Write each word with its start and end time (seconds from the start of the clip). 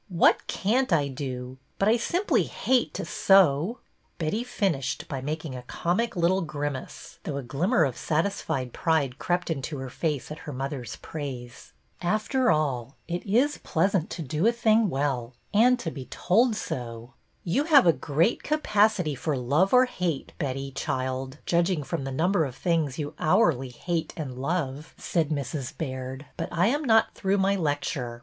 ''What 0.11 0.47
can't 0.47 0.91
I 0.91 1.09
do? 1.09 1.59
But 1.77 1.87
I 1.87 1.95
simply 1.95 2.41
hate 2.45 2.91
to 2.95 3.05
sew!" 3.05 3.77
Betty 4.17 4.43
finished 4.43 5.07
by 5.07 5.21
making 5.21 5.55
a 5.55 5.61
comic 5.61 6.15
little 6.15 6.41
grim 6.41 6.73
''IN 6.75 6.79
TIGHT 6.85 6.87
PAPERS" 6.87 7.13
5 7.13 7.13
ace, 7.13 7.19
though 7.23 7.37
a 7.37 7.43
glimmer 7.43 7.83
of 7.83 7.95
satisfied 7.95 8.73
pride 8.73 9.19
crept 9.19 9.51
into 9.51 9.77
her 9.77 9.91
face 9.91 10.31
at 10.31 10.39
her 10.39 10.53
mother's 10.53 10.95
praise. 11.03 11.73
After 12.01 12.49
all, 12.49 12.95
it 13.07 13.23
is 13.27 13.59
pleasant 13.59 14.09
to 14.15 14.23
do 14.23 14.47
a 14.47 14.51
thing 14.51 14.89
well 14.89 15.35
and 15.53 15.77
to 15.77 15.91
be 15.91 16.05
told 16.05 16.55
so.'' 16.55 17.13
You 17.43 17.65
have 17.65 17.85
a 17.85 17.93
great 17.93 18.41
capacity 18.41 19.13
for 19.13 19.37
love 19.37 19.71
or 19.71 19.85
hate, 19.85 20.33
Betty, 20.39 20.71
child, 20.71 21.37
judging 21.45 21.83
from 21.83 22.05
the 22.05 22.11
number 22.11 22.43
of 22.43 22.55
things 22.55 22.97
you 22.97 23.13
hourly' 23.19 23.69
hate' 23.87 24.13
and' 24.17 24.35
love,''' 24.41 24.95
said 24.97 25.29
Mrs. 25.29 25.77
Baird." 25.77 26.25
But 26.37 26.49
I 26.51 26.69
am 26.69 26.83
not 26.85 27.13
through 27.13 27.37
my 27.37 27.55
lecture. 27.55 28.19